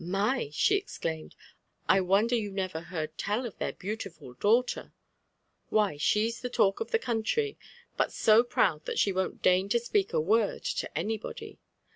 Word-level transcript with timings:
^ 0.01 0.03
My 0.03 0.45
1' 0.45 0.49
she 0.53 0.77
exclaimed,' 0.77 1.35
I 1.87 2.01
wonder 2.01 2.33
you 2.33 2.51
never 2.51 2.81
lieard 2.81 3.09
tell 3.17 3.45
of 3.45 3.59
their 3.59 3.73
beautiful 3.73 4.33
daughter! 4.33 4.95
«why, 5.69 5.97
she's 5.97 6.41
the 6.41 6.49
talk 6.49 6.79
of 6.79 6.89
the 6.89 6.97
eouniry, 6.97 7.55
but 7.97 8.11
so 8.11 8.41
proud 8.43 8.85
that 8.87 8.97
she 8.97 9.13
won't 9.13 9.43
deign 9.43 9.69
to 9.69 9.79
speak 9.79 10.11
a 10.11 10.19
word 10.19 10.63
ta 10.65 10.87
anybody. 10.95 11.59